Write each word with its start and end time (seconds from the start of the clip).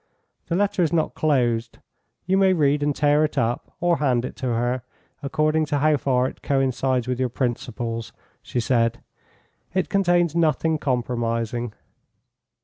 "The 0.47 0.55
letter 0.55 0.81
is 0.81 0.91
not 0.91 1.13
closed; 1.13 1.77
you 2.25 2.35
may 2.35 2.53
read 2.53 2.81
and 2.81 2.95
tear 2.95 3.23
it 3.23 3.37
up, 3.37 3.71
or 3.79 3.97
hand 3.97 4.25
it 4.25 4.35
to 4.37 4.47
her, 4.47 4.81
according 5.21 5.65
to 5.67 5.77
how 5.77 5.95
far 5.97 6.25
it 6.27 6.41
coincides 6.41 7.07
with 7.07 7.19
your 7.19 7.29
principles," 7.29 8.11
she 8.41 8.59
said. 8.59 9.03
"It 9.75 9.89
contains 9.89 10.35
nothing 10.35 10.79
compromising." 10.79 11.73